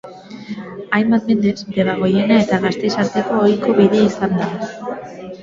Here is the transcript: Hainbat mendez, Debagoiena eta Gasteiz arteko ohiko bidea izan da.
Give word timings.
Hainbat 0.99 1.27
mendez, 1.31 1.53
Debagoiena 1.75 2.39
eta 2.47 2.59
Gasteiz 2.65 2.91
arteko 3.05 3.39
ohiko 3.43 3.77
bidea 3.83 4.09
izan 4.09 4.37
da. 4.43 4.51